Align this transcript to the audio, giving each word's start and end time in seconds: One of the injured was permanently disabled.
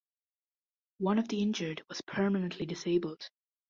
One 0.97 1.19
of 1.19 1.27
the 1.27 1.43
injured 1.43 1.83
was 1.87 2.01
permanently 2.01 2.65
disabled. 2.65 3.29